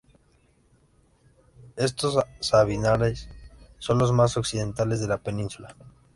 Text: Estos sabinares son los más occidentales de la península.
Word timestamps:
Estos 1.75 2.17
sabinares 2.39 3.29
son 3.77 3.99
los 3.99 4.11
más 4.11 4.35
occidentales 4.35 4.99
de 4.99 5.07
la 5.07 5.19
península. 5.19 5.75